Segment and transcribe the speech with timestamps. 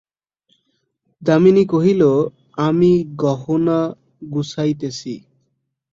[1.21, 2.01] দামিনী কহিল,
[2.67, 2.91] আমি
[3.21, 3.79] গহনা
[4.31, 5.13] গুছাইতেছি।